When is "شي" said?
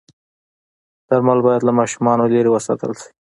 3.01-3.09